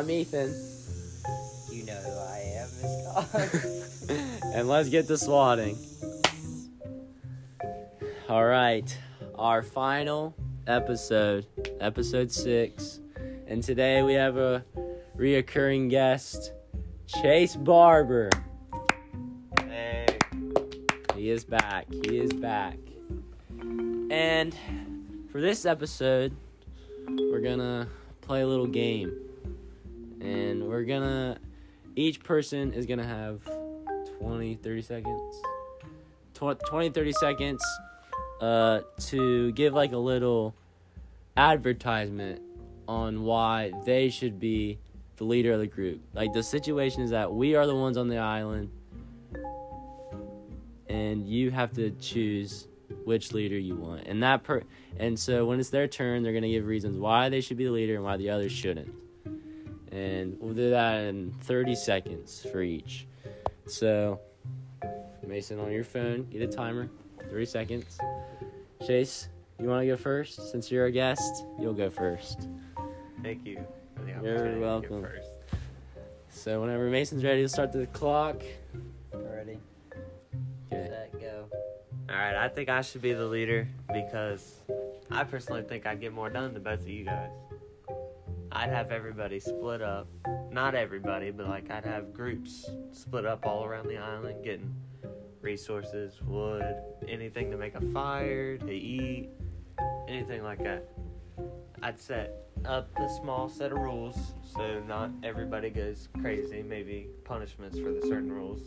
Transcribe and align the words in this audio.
I'm 0.00 0.10
Ethan. 0.10 0.48
You 1.70 1.84
know 1.84 1.92
who 1.92 2.10
I 2.10 2.38
am, 2.56 2.68
Miss 2.80 3.06
Cox. 3.06 4.08
and 4.54 4.66
let's 4.66 4.88
get 4.88 5.06
to 5.08 5.18
swatting. 5.18 5.76
All 8.26 8.46
right, 8.46 8.98
our 9.34 9.62
final 9.62 10.34
episode, 10.66 11.44
episode 11.82 12.32
six, 12.32 13.00
and 13.46 13.62
today 13.62 14.00
we 14.02 14.14
have 14.14 14.38
a 14.38 14.64
reoccurring 15.18 15.90
guest, 15.90 16.54
Chase 17.06 17.54
Barber. 17.54 18.30
Hey. 19.68 20.06
He 21.14 21.28
is 21.28 21.44
back. 21.44 21.84
He 21.90 22.16
is 22.16 22.32
back. 22.32 22.78
And 24.10 24.56
for 25.30 25.42
this 25.42 25.66
episode, 25.66 26.34
we're 27.06 27.40
gonna 27.40 27.86
play 28.22 28.40
a 28.40 28.46
little 28.46 28.66
game. 28.66 29.29
And 30.20 30.68
we're 30.68 30.84
gonna, 30.84 31.38
each 31.96 32.22
person 32.22 32.72
is 32.72 32.86
gonna 32.86 33.06
have 33.06 33.40
20, 34.18 34.56
30 34.56 34.82
seconds. 34.82 35.42
Tw- 36.34 36.60
20, 36.68 36.90
30 36.90 37.12
seconds 37.12 37.64
uh, 38.40 38.80
to 38.98 39.52
give 39.52 39.74
like 39.74 39.92
a 39.92 39.98
little 39.98 40.54
advertisement 41.36 42.42
on 42.88 43.22
why 43.22 43.72
they 43.84 44.08
should 44.08 44.40
be 44.40 44.78
the 45.16 45.24
leader 45.24 45.52
of 45.52 45.60
the 45.60 45.66
group. 45.66 46.00
Like 46.14 46.32
the 46.32 46.42
situation 46.42 47.02
is 47.02 47.10
that 47.10 47.32
we 47.32 47.54
are 47.54 47.66
the 47.66 47.74
ones 47.74 47.96
on 47.96 48.08
the 48.08 48.18
island 48.18 48.70
and 50.88 51.26
you 51.26 51.50
have 51.50 51.72
to 51.74 51.90
choose 52.00 52.66
which 53.04 53.32
leader 53.32 53.58
you 53.58 53.76
want. 53.76 54.06
And 54.06 54.22
that 54.22 54.42
per 54.42 54.62
and 54.98 55.18
so 55.18 55.46
when 55.46 55.60
it's 55.60 55.70
their 55.70 55.86
turn, 55.86 56.22
they're 56.22 56.32
gonna 56.32 56.48
give 56.48 56.66
reasons 56.66 56.96
why 56.96 57.28
they 57.28 57.40
should 57.40 57.56
be 57.56 57.64
the 57.64 57.70
leader 57.70 57.94
and 57.94 58.04
why 58.04 58.16
the 58.16 58.30
others 58.30 58.50
shouldn't. 58.50 58.92
And 59.92 60.36
we'll 60.40 60.54
do 60.54 60.70
that 60.70 61.00
in 61.04 61.32
30 61.42 61.74
seconds 61.74 62.46
for 62.50 62.62
each. 62.62 63.06
So, 63.66 64.20
Mason, 65.26 65.58
on 65.60 65.72
your 65.72 65.84
phone, 65.84 66.24
get 66.30 66.42
a 66.42 66.46
timer, 66.46 66.88
30 67.28 67.44
seconds. 67.46 67.98
Chase, 68.86 69.28
you 69.60 69.68
want 69.68 69.82
to 69.82 69.86
go 69.86 69.96
first? 69.96 70.50
Since 70.50 70.70
you're 70.70 70.86
a 70.86 70.92
guest, 70.92 71.44
you'll 71.58 71.74
go 71.74 71.90
first. 71.90 72.48
Thank 73.22 73.44
you 73.46 73.64
for 73.96 74.02
the 74.02 74.08
You're 74.10 74.18
opportunity 74.18 74.54
to 74.54 74.60
go 74.60 74.66
welcome. 74.66 75.02
first. 75.02 75.28
So, 76.30 76.60
whenever 76.60 76.88
Mason's 76.88 77.24
ready 77.24 77.42
to 77.42 77.48
start 77.48 77.72
the 77.72 77.86
clock, 77.88 78.42
Ready, 79.12 79.58
okay. 80.72 80.86
set, 80.88 81.20
go. 81.20 81.46
All 82.08 82.14
right, 82.16 82.36
I 82.36 82.48
think 82.48 82.68
I 82.68 82.80
should 82.82 83.02
be 83.02 83.12
the 83.12 83.26
leader 83.26 83.68
because 83.92 84.60
I 85.10 85.24
personally 85.24 85.62
think 85.62 85.86
I'd 85.86 86.00
get 86.00 86.12
more 86.12 86.30
done 86.30 86.54
than 86.54 86.62
both 86.62 86.80
of 86.80 86.88
you 86.88 87.04
guys. 87.04 87.30
I'd 88.52 88.70
have 88.70 88.90
everybody 88.90 89.38
split 89.38 89.80
up. 89.80 90.08
Not 90.50 90.74
everybody, 90.74 91.30
but 91.30 91.46
like 91.48 91.70
I'd 91.70 91.84
have 91.84 92.12
groups 92.12 92.68
split 92.92 93.24
up 93.24 93.46
all 93.46 93.64
around 93.64 93.88
the 93.88 93.96
island 93.96 94.44
getting 94.44 94.74
resources, 95.40 96.20
wood, 96.22 96.76
anything 97.08 97.50
to 97.50 97.56
make 97.56 97.74
a 97.74 97.80
fire, 97.92 98.58
to 98.58 98.72
eat, 98.72 99.30
anything 100.08 100.42
like 100.42 100.62
that. 100.64 100.88
I'd 101.82 101.98
set 102.00 102.48
up 102.64 102.90
a 102.98 103.08
small 103.08 103.48
set 103.48 103.72
of 103.72 103.78
rules 103.78 104.34
so 104.54 104.80
not 104.80 105.10
everybody 105.22 105.70
goes 105.70 106.08
crazy, 106.20 106.62
maybe 106.62 107.08
punishments 107.24 107.78
for 107.78 107.90
the 107.92 108.02
certain 108.02 108.32
rules. 108.32 108.60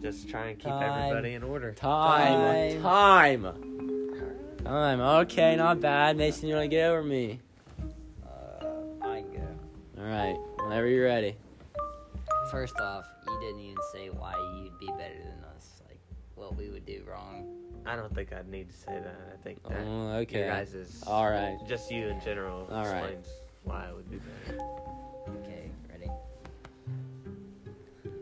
Just 0.00 0.28
try 0.28 0.46
and 0.48 0.58
keep 0.58 0.68
Time. 0.68 1.02
everybody 1.02 1.34
in 1.34 1.42
order. 1.42 1.72
Time. 1.72 2.80
Time. 2.80 3.42
Time. 4.64 5.00
Okay, 5.00 5.56
not 5.56 5.80
bad. 5.80 6.16
Mason, 6.16 6.48
you 6.48 6.54
want 6.54 6.64
to 6.64 6.68
get 6.68 6.90
over 6.90 7.02
me? 7.02 7.40
I 10.02 10.08
can 10.08 10.10
go. 10.10 10.16
All 10.16 10.24
right. 10.58 10.64
Whenever 10.68 10.86
you're 10.88 11.06
ready. 11.06 11.36
First 12.50 12.78
off, 12.80 13.06
you 13.26 13.40
didn't 13.40 13.60
even 13.60 13.76
say 13.92 14.08
why 14.10 14.34
you'd 14.62 14.78
be 14.78 14.86
better 14.98 15.18
than 15.18 15.44
us. 15.56 15.82
Like 15.88 15.98
what 16.34 16.56
we 16.56 16.68
would 16.70 16.84
do 16.86 17.02
wrong. 17.08 17.48
I 17.86 17.96
don't 17.96 18.14
think 18.14 18.32
I'd 18.32 18.48
need 18.48 18.68
to 18.70 18.76
say 18.76 18.92
that. 18.92 19.16
I 19.32 19.36
think 19.42 19.62
that 19.68 19.78
Oh, 19.86 20.06
your 20.08 20.16
okay. 20.20 20.46
guys 20.46 20.74
is 20.74 21.02
All 21.06 21.28
right. 21.28 21.56
just 21.66 21.90
you 21.90 22.06
in 22.08 22.20
general 22.20 22.68
All 22.70 22.84
right. 22.84 23.04
explains 23.14 23.28
why 23.64 23.86
I 23.88 23.92
would 23.92 24.10
be 24.10 24.18
better. 24.18 24.60
Okay, 25.40 25.70
ready. 25.90 26.10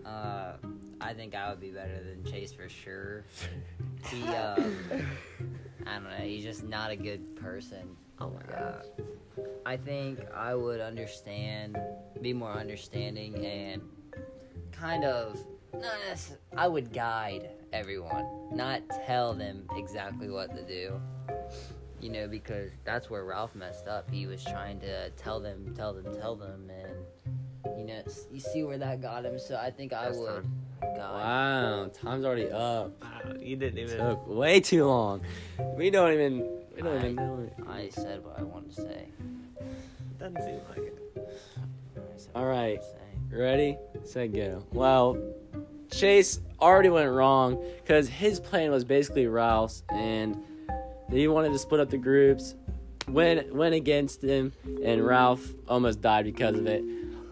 Uh, 0.04 0.52
I 1.00 1.12
think 1.14 1.34
I 1.34 1.50
would 1.50 1.60
be 1.60 1.70
better 1.70 1.98
than 2.02 2.24
Chase 2.30 2.52
for 2.52 2.68
sure. 2.68 3.24
He, 4.10 4.22
um, 4.28 4.74
I 5.86 5.94
don't 5.94 6.04
know. 6.04 6.16
He's 6.22 6.44
just 6.44 6.64
not 6.64 6.90
a 6.90 6.96
good 6.96 7.36
person. 7.36 7.96
Oh 8.18 8.30
my 8.30 8.54
Uh, 8.54 8.72
gosh. 8.76 8.84
I 9.70 9.76
think 9.76 10.18
I 10.34 10.56
would 10.56 10.80
understand, 10.80 11.78
be 12.20 12.32
more 12.32 12.50
understanding, 12.50 13.46
and 13.46 13.80
kind 14.72 15.04
of, 15.04 15.38
I 16.56 16.66
would 16.66 16.92
guide 16.92 17.50
everyone, 17.72 18.26
not 18.50 18.82
tell 19.06 19.32
them 19.32 19.68
exactly 19.76 20.28
what 20.28 20.52
to 20.56 20.66
do. 20.66 21.00
You 22.00 22.08
know, 22.08 22.26
because 22.26 22.72
that's 22.84 23.10
where 23.10 23.24
Ralph 23.24 23.54
messed 23.54 23.86
up. 23.86 24.10
He 24.10 24.26
was 24.26 24.42
trying 24.42 24.80
to 24.80 25.10
tell 25.10 25.38
them, 25.38 25.72
tell 25.76 25.94
them, 25.94 26.16
tell 26.16 26.34
them, 26.34 26.68
and 26.68 27.78
you 27.78 27.86
know, 27.86 28.02
you 28.32 28.40
see 28.40 28.64
where 28.64 28.78
that 28.78 29.00
got 29.00 29.24
him. 29.24 29.38
So 29.38 29.54
I 29.54 29.70
think 29.70 29.92
I 29.92 30.06
That's 30.06 30.18
would 30.18 30.46
guide. 30.80 30.98
Wow. 30.98 31.90
Time's 31.94 32.24
already 32.24 32.50
up. 32.50 33.00
Wow, 33.00 33.34
you 33.38 33.54
didn't 33.54 33.78
even. 33.78 33.98
Took 33.98 34.26
way 34.26 34.58
too 34.58 34.84
long. 34.84 35.20
We 35.76 35.90
don't 35.90 36.12
even. 36.12 36.40
We 36.74 36.82
don't 36.82 36.96
even 36.96 37.14
know 37.14 37.46
it. 37.46 37.54
I 37.68 37.88
said 37.90 38.24
what 38.24 38.36
I 38.36 38.42
wanted 38.42 38.74
to 38.74 38.82
say. 38.82 39.06
Doesn't 40.20 40.42
seem 40.42 40.60
like 40.68 40.78
it. 40.78 41.30
All 42.34 42.44
right. 42.44 42.82
say. 42.82 43.36
Ready, 43.36 43.78
set, 44.04 44.34
go. 44.34 44.62
Well, 44.70 45.16
Chase 45.90 46.40
already 46.60 46.90
went 46.90 47.10
wrong 47.10 47.64
because 47.78 48.06
his 48.06 48.38
plan 48.38 48.70
was 48.70 48.84
basically 48.84 49.26
Ralph's, 49.26 49.82
and 49.88 50.36
he 51.10 51.26
wanted 51.26 51.52
to 51.52 51.58
split 51.58 51.80
up 51.80 51.88
the 51.88 51.96
groups. 51.96 52.54
Went 53.08 53.54
went 53.54 53.74
against 53.74 54.22
him, 54.22 54.52
and 54.84 55.06
Ralph 55.06 55.54
almost 55.66 56.02
died 56.02 56.26
because 56.26 56.58
of 56.58 56.66
it. 56.66 56.84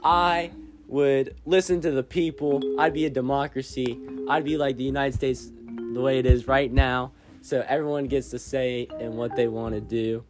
I 0.02 0.50
would 0.86 1.36
listen 1.44 1.82
to 1.82 1.90
the 1.90 2.02
people. 2.02 2.62
I'd 2.80 2.94
be 2.94 3.04
a 3.04 3.10
democracy. 3.10 3.98
I'd 4.30 4.44
be 4.44 4.56
like 4.56 4.78
the 4.78 4.84
United 4.84 5.14
States, 5.14 5.52
the 5.92 6.00
way 6.00 6.18
it 6.18 6.24
is 6.24 6.48
right 6.48 6.72
now. 6.72 7.12
So 7.42 7.64
everyone 7.68 8.06
gets 8.06 8.30
to 8.30 8.38
say 8.38 8.88
and 8.98 9.14
what 9.14 9.36
they 9.36 9.46
want 9.46 9.74
to 9.74 9.80
do, 9.82 10.24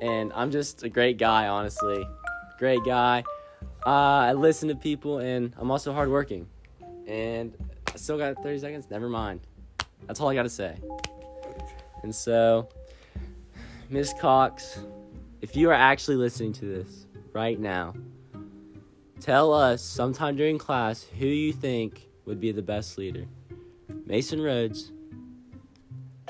and 0.00 0.32
I'm 0.34 0.50
just 0.50 0.82
a 0.82 0.88
great 0.88 1.18
guy, 1.18 1.48
honestly. 1.48 2.06
Great 2.58 2.84
guy. 2.84 3.24
Uh, 3.86 3.90
I 3.90 4.32
listen 4.32 4.68
to 4.68 4.74
people, 4.74 5.18
and 5.18 5.52
I'm 5.56 5.70
also 5.70 5.92
hardworking. 5.92 6.48
And 7.06 7.54
I 7.92 7.96
still 7.96 8.18
got 8.18 8.42
30 8.42 8.58
seconds. 8.58 8.90
Never 8.90 9.08
mind. 9.08 9.40
That's 10.06 10.20
all 10.20 10.28
I 10.28 10.34
got 10.34 10.42
to 10.44 10.50
say. 10.50 10.76
And 12.02 12.14
so, 12.14 12.68
Miss 13.88 14.12
Cox, 14.20 14.80
if 15.40 15.56
you 15.56 15.70
are 15.70 15.74
actually 15.74 16.16
listening 16.16 16.52
to 16.54 16.64
this 16.64 17.06
right 17.32 17.58
now, 17.58 17.94
tell 19.20 19.52
us 19.52 19.82
sometime 19.82 20.36
during 20.36 20.58
class 20.58 21.02
who 21.02 21.26
you 21.26 21.52
think 21.52 22.08
would 22.24 22.40
be 22.40 22.52
the 22.52 22.62
best 22.62 22.98
leader 22.98 23.26
Mason 24.06 24.40
Rhodes, 24.40 24.92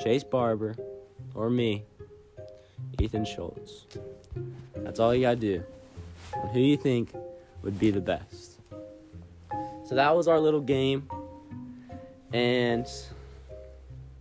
Chase 0.02 0.24
Barber, 0.24 0.74
or 1.34 1.50
me, 1.50 1.84
Ethan 3.00 3.24
Schultz. 3.24 3.86
That's 4.76 5.00
all 5.00 5.14
you 5.14 5.22
got 5.22 5.30
to 5.30 5.36
do. 5.36 5.62
Who 6.34 6.54
do 6.54 6.60
you 6.60 6.76
think 6.76 7.10
would 7.62 7.78
be 7.78 7.90
the 7.90 8.00
best. 8.00 8.60
So 9.84 9.94
that 9.94 10.14
was 10.14 10.28
our 10.28 10.38
little 10.38 10.60
game. 10.60 11.08
And, 12.32 12.86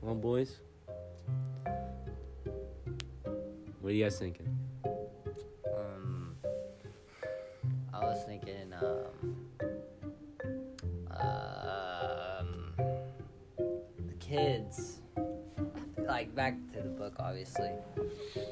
well, 0.01 0.15
boys, 0.15 0.55
what 3.81 3.89
are 3.89 3.91
you 3.91 4.03
guys 4.03 4.17
thinking? 4.17 4.47
Um, 4.85 6.35
I 7.93 7.99
was 7.99 8.23
thinking, 8.25 8.73
um, 8.81 9.35
um, 11.11 12.71
the 14.07 14.13
kids, 14.19 14.96
like 16.07 16.33
back 16.33 16.55
to 16.73 16.81
the 16.81 16.89
book, 16.89 17.15
obviously. 17.19 17.69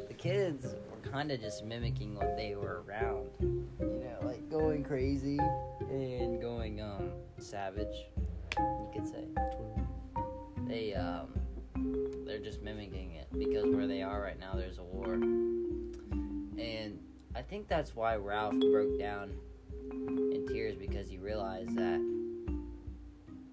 The 0.07 0.13
kids 0.13 0.65
were 0.65 1.09
kind 1.09 1.31
of 1.31 1.39
just 1.39 1.63
mimicking 1.63 2.15
what 2.15 2.35
they 2.35 2.55
were 2.55 2.83
around, 2.87 3.29
you 3.39 3.67
know, 3.79 4.27
like 4.27 4.49
going 4.49 4.83
crazy 4.83 5.39
and 5.89 6.41
going 6.41 6.81
um 6.81 7.11
savage, 7.39 8.07
you 8.57 8.89
could 8.93 9.07
say. 9.07 9.25
They 10.67 10.93
um, 10.93 11.27
they're 12.25 12.39
just 12.39 12.61
mimicking 12.61 13.13
it 13.13 13.27
because 13.37 13.65
where 13.65 13.87
they 13.87 14.01
are 14.01 14.21
right 14.21 14.39
now, 14.39 14.53
there's 14.55 14.79
a 14.79 14.83
war. 14.83 15.13
And 15.13 16.99
I 17.35 17.41
think 17.41 17.67
that's 17.67 17.95
why 17.95 18.15
Ralph 18.15 18.59
broke 18.59 18.99
down 18.99 19.33
in 19.91 20.45
tears 20.47 20.75
because 20.75 21.07
he 21.07 21.17
realized 21.17 21.75
that 21.77 22.01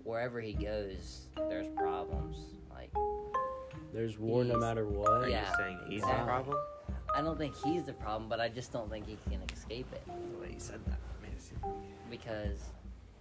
wherever 0.05 0.41
he 0.41 0.53
goes, 0.53 1.27
there's 1.49 1.69
problems. 1.69 2.55
Like, 3.93 4.01
There's 4.01 4.19
war 4.19 4.43
no 4.45 4.51
He's- 4.55 4.61
matter 4.61 4.83
Are 4.83 4.87
what. 4.89 5.31
Yeah. 5.31 5.49
you 5.51 5.57
saying 5.57 5.79
he's 5.89 6.01
the 6.01 6.07
exactly. 6.09 6.25
problem? 6.27 6.57
I 7.15 7.21
don't 7.21 7.37
think 7.37 7.55
he's 7.57 7.85
the 7.85 7.93
problem, 7.93 8.29
but 8.29 8.41
I 8.41 8.49
just 8.49 8.73
don't 8.73 8.89
think 8.89 9.07
he 9.07 9.19
can 9.31 9.43
escape 9.53 9.87
it 9.93 10.03
The 10.07 10.39
way 10.39 10.53
you 10.55 10.59
said 10.61 10.81
that 10.87 10.99
made 11.23 11.33
it 11.33 11.41
seem 11.43 11.59
because 12.09 12.59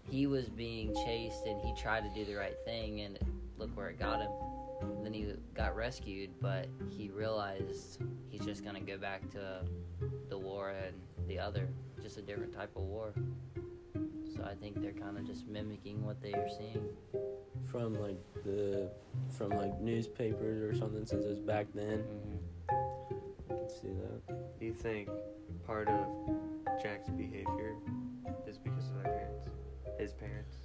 he 0.10 0.28
was 0.28 0.48
being 0.48 0.94
chased 1.06 1.46
and 1.46 1.60
he 1.62 1.74
tried 1.76 2.04
to 2.04 2.10
do 2.16 2.24
the 2.26 2.36
right 2.38 2.58
thing 2.64 3.02
and 3.02 3.20
look 3.58 3.70
where 3.76 3.90
it 3.90 4.00
got 4.00 4.22
him. 4.22 4.32
Then 5.04 5.14
he 5.14 5.34
got 5.54 5.76
rescued, 5.76 6.32
but 6.42 6.68
he 6.90 7.10
realized 7.10 8.02
he's 8.30 8.44
just 8.46 8.64
gonna 8.64 8.80
go 8.80 8.98
back 8.98 9.30
to 9.32 9.64
the 10.30 10.38
war 10.38 10.70
and 10.72 10.96
the 11.28 11.38
other, 11.38 11.68
just 12.02 12.18
a 12.18 12.22
different 12.22 12.54
type 12.54 12.72
of 12.78 12.84
war. 12.84 13.14
So 14.36 14.44
I 14.44 14.56
think 14.56 14.82
they're 14.82 14.94
kind 14.94 15.18
of 15.18 15.26
just 15.28 15.48
mimicking 15.48 16.04
what 16.06 16.22
they 16.22 16.34
are 16.34 16.50
seeing. 16.50 16.88
From 17.72 17.94
like 17.96 18.18
the 18.44 18.90
from 19.38 19.50
like 19.52 19.80
newspapers 19.80 20.62
or 20.62 20.78
something 20.78 21.06
since 21.06 21.24
it 21.24 21.30
was 21.30 21.40
back 21.40 21.68
then. 21.74 22.00
hmm 22.00 22.38
I 23.50 23.54
can 23.54 23.70
see 23.70 23.88
that. 23.88 24.60
Do 24.60 24.66
you 24.66 24.74
think 24.74 25.10
part 25.66 25.88
of 25.88 26.08
Jack's 26.82 27.10
behavior 27.10 27.76
is 28.48 28.58
because 28.58 28.88
of 28.88 29.04
their 29.04 29.14
parents? 29.14 29.46
His 30.00 30.14
parents? 30.14 30.56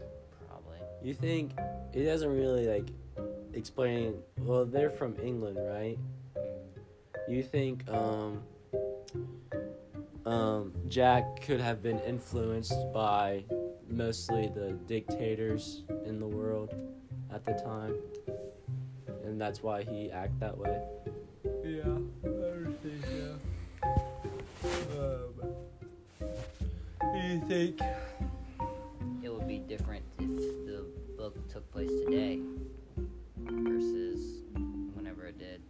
Probably. 0.47 0.79
You 1.03 1.15
think 1.15 1.53
it 1.93 2.05
doesn't 2.05 2.35
really 2.35 2.67
like 2.67 2.89
explain? 3.55 4.17
Well, 4.39 4.65
they're 4.65 4.91
from 4.91 5.17
England, 5.23 5.59
right? 5.61 5.99
Mm. 6.37 7.33
You 7.33 7.43
think 7.43 7.89
um 7.89 8.43
um 10.25 10.73
Jack 10.89 11.43
could 11.43 11.61
have 11.61 11.83
been 11.83 12.01
influenced 12.01 12.93
by 12.93 13.45
mostly 13.89 14.51
the 14.55 14.73
dictators 14.87 15.85
in 16.05 16.19
the 16.19 16.27
world 16.27 16.75
at 17.37 17.45
the 17.45 17.53
time, 17.53 17.95
and 19.25 19.39
that's 19.39 19.63
why 19.63 19.83
he 19.83 20.11
act 20.11 20.41
that 20.41 20.57
way. 20.57 20.81
Yeah, 21.63 21.83
I 22.25 22.29
understand. 22.65 23.41
Um, 24.99 25.35
do 27.13 27.19
you 27.19 27.41
think? 27.47 27.81
It 29.23 29.29
would 29.31 29.47
be 29.47 29.59
different 29.59 30.03
if 30.19 30.29
the 30.67 30.87
book 31.19 31.37
took 31.53 31.71
place 31.73 31.91
today 32.07 32.41
versus 33.37 34.43
whenever 34.95 35.27
it 35.27 35.39
did. 35.39 35.61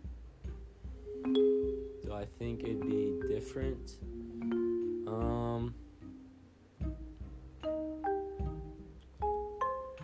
Do 2.04 2.12
I 2.12 2.26
think 2.38 2.62
it'd 2.62 2.80
be 2.80 3.20
different? 3.28 3.96
Um, 5.08 5.74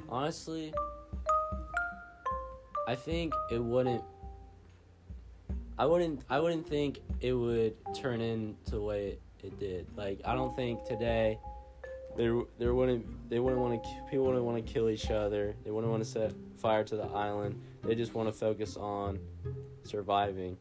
honestly, 0.09 0.75
I 2.93 2.95
think 2.95 3.33
it 3.51 3.59
wouldn't. 3.59 4.05
I 5.79 5.87
wouldn't. 5.87 6.21
I 6.29 6.41
wouldn't 6.41 6.69
think 6.69 7.01
it 7.23 7.33
would 7.33 7.75
turn 7.95 8.21
into 8.21 8.73
the 8.73 8.83
way 8.83 9.17
it, 9.43 9.59
did. 9.59 9.87
Like 9.97 10.21
I 10.27 10.35
don't 10.35 10.55
think 10.55 10.85
today. 10.85 11.39
There, 12.19 12.43
there 12.59 12.75
wouldn't. 12.75 13.31
They 13.31 13.39
wouldn't 13.39 13.63
want 13.63 13.83
to. 13.83 13.91
People 14.11 14.27
wouldn't 14.27 14.45
want 14.45 14.67
to 14.67 14.71
kill 14.71 14.91
each 14.91 15.11
other. 15.11 15.57
They 15.65 15.71
wouldn't 15.71 15.91
want 15.91 16.05
to 16.05 16.09
set 16.09 16.35
fire 16.59 16.85
to 16.85 16.97
the 16.97 17.05
island. 17.05 17.59
They 17.83 17.95
just 17.95 18.13
want 18.13 18.29
to 18.29 18.33
focus 18.35 18.77
on 18.77 19.19
surviving 19.85 20.59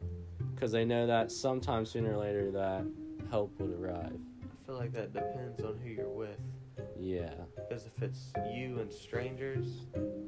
because 0.54 0.72
they 0.72 0.86
know 0.86 1.06
that 1.06 1.30
sometime 1.30 1.84
sooner 1.84 2.14
or 2.14 2.16
later 2.16 2.50
that 2.52 2.86
help 3.28 3.52
would 3.60 3.78
arrive. 3.78 4.18
I 4.40 4.66
feel 4.66 4.76
like 4.76 4.94
that 4.94 5.12
depends 5.12 5.60
on 5.60 5.78
who 5.84 5.90
you're 5.90 6.08
with. 6.08 6.40
Yeah, 6.98 7.32
Because 7.56 7.86
if 7.86 8.02
it's 8.02 8.32
you 8.52 8.78
and 8.80 8.92
strangers, 8.92 9.66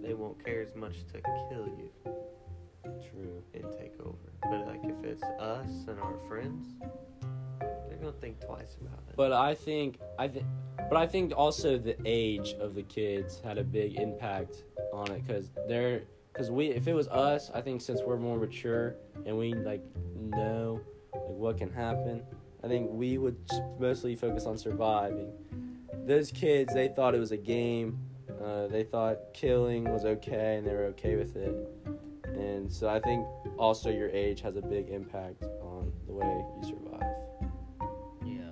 they 0.03 0.15
won't 0.15 0.45
care 0.45 0.61
as 0.63 0.75
much 0.75 1.05
to 1.13 1.21
kill 1.51 1.67
you 1.67 1.91
true. 3.11 3.43
and 3.55 3.65
take 3.79 3.93
over. 4.01 4.17
But 4.43 4.67
like 4.67 4.81
if 4.85 5.05
it's 5.05 5.23
us 5.23 5.87
and 5.89 5.99
our 6.01 6.19
friends, 6.29 6.67
they're 7.61 7.97
gonna 7.99 8.13
think 8.13 8.41
twice 8.41 8.77
about 8.81 8.99
it. 9.09 9.17
But 9.17 9.33
I 9.33 9.55
think 9.55 9.99
I 10.19 10.29
think, 10.29 10.47
but 10.77 10.97
I 10.97 11.07
think 11.07 11.33
also 11.37 11.79
the 11.79 11.97
age 12.05 12.55
of 12.61 12.75
the 12.75 12.83
kids 12.83 13.41
had 13.41 13.59
a 13.59 13.65
big 13.65 13.97
impact 13.97 14.65
on 14.93 15.11
it 15.11 15.27
because 15.27 15.51
they're 15.69 16.03
because 16.33 16.51
we 16.51 16.67
if 16.67 16.87
it 16.89 16.95
was 16.95 17.09
us, 17.09 17.51
I 17.55 17.61
think 17.61 17.81
since 17.81 18.01
we're 18.03 18.19
more 18.19 18.37
mature 18.39 18.97
and 19.25 19.39
we 19.39 19.55
like 19.55 19.83
know 20.19 20.81
like 21.13 21.23
what 21.29 21.59
can 21.59 21.71
happen, 21.71 22.23
I 22.63 22.69
think 22.69 22.91
we 22.91 23.19
would 23.19 23.39
mostly 23.79 24.17
focus 24.17 24.45
on 24.47 24.59
surviving. 24.59 25.33
Those 26.07 26.31
kids, 26.31 26.75
they 26.75 26.89
thought 26.89 27.15
it 27.15 27.19
was 27.19 27.33
a 27.33 27.37
game. 27.37 27.99
Uh, 28.43 28.67
they 28.67 28.83
thought 28.85 29.19
killing 29.33 29.85
was 29.85 30.05
okay 30.05 30.57
and 30.57 30.67
they 30.67 30.73
were 30.73 30.85
okay 30.87 31.17
with 31.17 31.37
it. 31.37 31.55
And 32.27 32.71
so 32.71 32.89
I 32.89 33.01
think 33.01 33.27
also 33.59 33.91
your 33.91 34.09
age 34.11 34.41
has 34.43 34.57
a 34.57 34.63
big 34.63 34.89
impact 34.89 35.45
on 35.63 35.93
the 36.07 36.13
way 36.13 36.45
you 36.61 36.69
survive. 36.69 37.03
Yeah. 38.25 38.51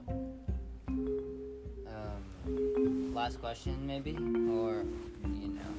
Um, 1.89 3.15
last 3.15 3.41
question, 3.41 3.87
maybe, 3.87 4.12
or 4.12 4.85
you 5.25 5.59
know, 5.59 5.73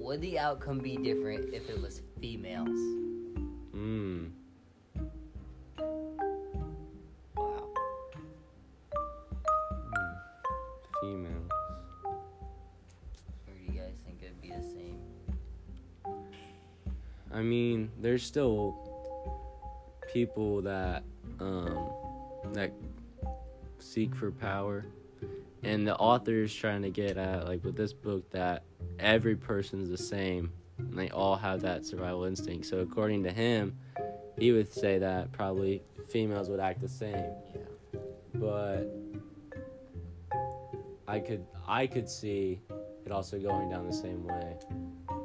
would 0.00 0.20
the 0.20 0.38
outcome 0.38 0.78
be 0.78 0.96
different 0.96 1.52
if 1.52 1.68
it 1.68 1.80
was 1.82 2.02
females? 2.20 2.68
Mm. 3.74 4.30
Females. 11.00 11.50
Or 12.04 13.54
do 13.54 13.72
you 13.72 13.78
guys 13.78 13.94
think 14.04 14.18
it'd 14.22 14.40
be 14.40 14.48
the 14.48 14.62
same? 14.62 14.98
I 17.32 17.42
mean, 17.42 17.90
there's 18.00 18.22
still 18.22 18.76
people 20.12 20.62
that 20.62 21.02
um 21.40 21.90
that 22.52 22.72
seek 23.78 24.14
for 24.14 24.30
power, 24.30 24.86
and 25.62 25.86
the 25.86 25.96
author 25.96 26.42
is 26.42 26.54
trying 26.54 26.82
to 26.82 26.90
get 26.90 27.16
at 27.16 27.46
like 27.46 27.62
with 27.64 27.76
this 27.76 27.92
book 27.92 28.28
that 28.30 28.64
every 28.98 29.36
person's 29.36 29.88
the 29.90 29.98
same, 29.98 30.52
and 30.78 30.98
they 30.98 31.10
all 31.10 31.36
have 31.36 31.60
that 31.62 31.84
survival 31.84 32.24
instinct. 32.24 32.66
So 32.66 32.78
according 32.78 33.22
to 33.24 33.30
him, 33.30 33.76
he 34.38 34.52
would 34.52 34.72
say 34.72 34.98
that 34.98 35.32
probably 35.32 35.82
females 36.08 36.48
would 36.48 36.60
act 36.60 36.80
the 36.80 36.88
same. 36.88 37.14
Yeah. 37.14 38.00
but 38.34 39.07
I 41.08 41.18
could 41.20 41.44
I 41.66 41.86
could 41.86 42.08
see 42.08 42.60
it 43.06 43.10
also 43.12 43.38
going 43.40 43.70
down 43.70 43.86
the 43.86 43.92
same 43.92 44.24
way, 44.24 44.56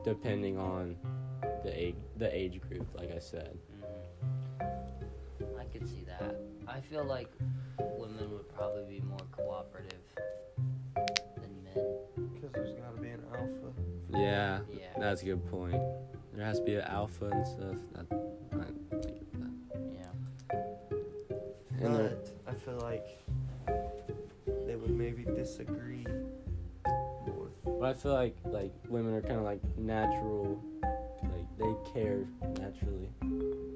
depending 0.03 0.57
on 0.57 0.95
the 1.63 1.71
age 1.77 1.95
the 2.17 2.33
age 2.35 2.59
group. 2.61 2.87
Like 2.95 3.11
I 3.13 3.19
said, 3.19 3.57
Mhm. 4.61 5.59
I 5.59 5.65
could 5.65 5.87
see 5.87 6.03
that. 6.05 6.35
I 6.67 6.79
feel 6.79 7.03
like 7.03 7.29
women 7.79 8.31
would 8.31 8.47
probably 8.55 8.85
be 8.85 9.01
more 9.01 9.19
cooperative 9.31 9.99
than 10.95 11.63
men. 11.63 11.97
Because 12.33 12.51
there's 12.53 12.73
gotta 12.73 13.01
be 13.01 13.09
an 13.09 13.23
alpha. 13.33 13.73
yeah, 14.11 14.61
Yeah. 14.71 14.93
that's 14.97 15.21
a 15.21 15.25
good 15.25 15.45
point. 15.51 15.81
There 16.33 16.45
has 16.45 16.59
to 16.59 16.65
be 16.65 16.75
an 16.75 16.81
alpha 16.83 17.25
and 17.25 17.45
stuff. 17.45 17.75
That, 17.93 18.05
I 18.11 18.95
think 19.01 19.21
of 19.21 19.31
that. 19.41 19.53
Yeah. 19.99 20.11
And 21.81 21.95
there- 21.95 22.09
But 22.09 22.31
I 22.47 22.53
feel 22.53 22.77
like 22.79 23.05
they 23.05 23.22
would 24.83 24.97
maybe 24.97 25.23
disagree 25.23 26.05
more. 27.25 27.47
but 27.63 27.83
I 27.83 27.93
feel 27.93 28.13
like 28.13 28.35
like 28.45 28.73
women 28.89 29.13
are 29.13 29.21
kind 29.21 29.37
of 29.37 29.43
like 29.43 29.61
natural, 29.77 30.61
like 30.83 31.47
they 31.57 31.73
care 31.93 32.25
naturally. 32.59 33.09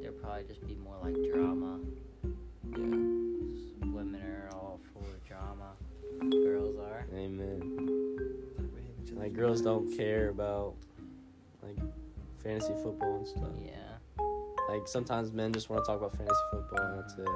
There'd 0.01 0.21
probably 0.21 0.43
just 0.47 0.65
be 0.67 0.75
more 0.75 0.97
like 1.01 1.15
drama. 1.33 1.79
Yeah, 2.71 2.77
Women 3.85 4.21
are 4.21 4.49
all 4.53 4.79
full 4.93 5.03
of 5.03 5.23
drama. 5.25 5.71
Girls 6.29 6.75
are. 6.77 7.05
amen. 7.15 7.77
Like 9.15 9.33
girls 9.33 9.61
don't 9.61 9.95
care 9.97 10.29
about 10.29 10.75
like 11.63 11.77
fantasy 12.43 12.73
football 12.83 13.15
and 13.17 13.27
stuff. 13.27 13.49
Yeah. 13.63 14.25
Like 14.69 14.87
sometimes 14.87 15.31
men 15.31 15.53
just 15.53 15.69
want 15.69 15.85
to 15.85 15.87
talk 15.87 15.99
about 15.99 16.15
fantasy 16.17 16.35
football 16.51 16.79
and 16.85 16.99
that's 17.01 17.13
it. 17.17 17.27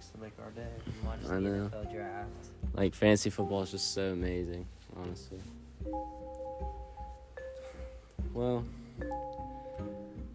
it 0.00 0.02
takes 0.02 0.10
to 0.10 0.18
make 0.20 0.32
our 0.38 0.50
day. 0.50 0.68
Watch 1.04 1.20
the 1.22 1.34
I 1.34 1.40
know. 1.40 1.70
NFL 1.70 1.92
draft. 1.92 2.28
Like 2.74 2.94
fantasy 2.94 3.30
football 3.30 3.62
is 3.62 3.70
just 3.70 3.94
so 3.94 4.12
amazing, 4.12 4.66
honestly. 4.96 5.40
Well, 8.32 8.64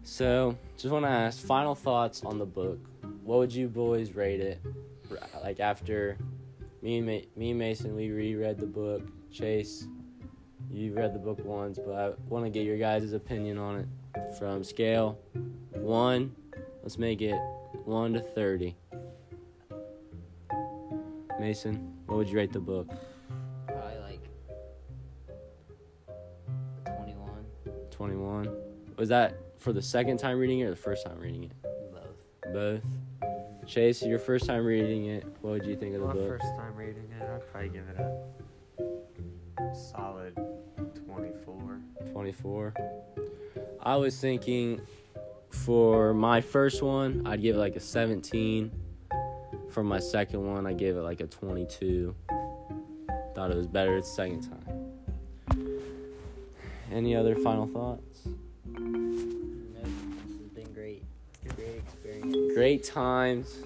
so 0.02 0.56
just 0.76 0.92
want 0.92 1.04
to 1.04 1.10
ask 1.10 1.40
final 1.44 1.74
thoughts 1.74 2.22
on 2.24 2.38
the 2.38 2.46
book. 2.46 2.78
What 3.24 3.38
would 3.38 3.52
you 3.54 3.68
boys 3.68 4.12
rate 4.12 4.40
it? 4.40 4.60
Like 5.42 5.60
after 5.60 6.16
me 6.82 6.98
and 6.98 7.06
Ma- 7.06 7.26
me 7.36 7.50
and 7.50 7.58
Mason, 7.58 7.94
we 7.96 8.10
reread 8.10 8.58
the 8.58 8.66
book. 8.66 9.02
Chase, 9.32 9.86
you 10.70 10.94
read 10.94 11.12
the 11.14 11.18
book 11.18 11.44
once, 11.44 11.78
but 11.78 11.94
I 11.94 12.12
want 12.28 12.44
to 12.44 12.50
get 12.50 12.64
your 12.64 12.78
guys' 12.78 13.12
opinion 13.12 13.58
on 13.58 13.80
it 13.80 14.34
from 14.38 14.62
scale 14.64 15.18
one. 15.72 16.34
Let's 16.82 16.98
make 16.98 17.20
it 17.22 17.38
one 17.84 18.12
to 18.14 18.20
thirty. 18.20 18.76
Mason, 21.38 21.94
what 22.06 22.16
would 22.16 22.28
you 22.28 22.36
rate 22.36 22.52
the 22.52 22.60
book? 22.60 22.88
Probably 23.66 23.98
like 23.98 24.20
21. 26.96 27.30
21. 27.90 28.56
Was 28.96 29.08
that 29.10 29.38
for 29.58 29.72
the 29.72 29.82
second 29.82 30.18
time 30.18 30.38
reading 30.38 30.60
it 30.60 30.64
or 30.64 30.70
the 30.70 30.76
first 30.76 31.04
time 31.04 31.18
reading 31.18 31.44
it? 31.44 31.52
Both. 31.92 32.52
Both. 32.52 32.82
Chase, 33.66 34.02
your 34.02 34.18
first 34.18 34.46
time 34.46 34.64
reading 34.64 35.06
it. 35.06 35.24
What 35.40 35.50
would 35.50 35.66
you 35.66 35.76
think 35.76 35.94
of 35.94 36.00
the 36.00 36.06
book? 36.06 36.16
My 36.16 36.26
first 36.26 36.44
time 36.56 36.74
reading 36.76 37.10
it, 37.20 37.22
I'd 37.22 37.50
probably 37.50 37.68
give 37.70 37.88
it 37.88 37.98
a 37.98 39.74
solid 39.74 40.34
24. 41.04 41.80
24. 42.12 42.74
I 43.82 43.96
was 43.96 44.18
thinking 44.18 44.80
for 45.50 46.14
my 46.14 46.40
first 46.40 46.82
one, 46.82 47.26
I'd 47.26 47.42
give 47.42 47.56
it 47.56 47.58
like 47.58 47.76
a 47.76 47.80
17. 47.80 48.70
For 49.76 49.84
my 49.84 49.98
second 49.98 50.42
one, 50.42 50.66
I 50.66 50.72
gave 50.72 50.96
it 50.96 51.02
like 51.02 51.20
a 51.20 51.26
22. 51.26 52.14
Thought 53.34 53.50
it 53.50 53.56
was 53.58 53.66
better 53.66 54.00
the 54.00 54.06
second 54.06 54.40
time. 54.40 55.76
Any 56.90 57.14
other 57.14 57.36
final 57.36 57.66
thoughts? 57.66 58.26
Nope. 58.64 59.12
This 59.74 60.38
has 60.38 60.48
been 60.54 60.72
great. 60.72 61.04
Great 61.54 61.76
experience. 61.76 62.54
Great 62.54 62.84
times, 62.84 63.58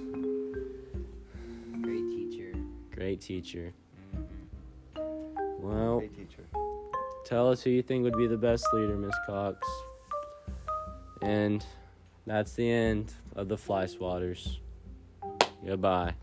Great 1.81 2.09
teacher. 2.09 2.59
great 2.90 3.21
teacher. 3.21 3.73
Mm-hmm. 4.97 5.62
Well, 5.62 5.99
Great 6.00 6.17
teacher. 6.17 6.43
tell 7.25 7.49
us 7.52 7.62
who 7.62 7.71
you 7.71 7.83
think 7.83 8.02
would 8.02 8.17
be 8.17 8.26
the 8.26 8.37
best 8.37 8.67
leader, 8.73 8.97
Miss 8.97 9.14
Cox. 9.26 9.64
And 11.23 11.64
that's 12.26 12.55
the 12.55 12.69
end 12.69 13.14
of 13.37 13.47
the 13.47 13.57
Flyswatters. 13.57 14.57
Goodbye. 15.64 16.14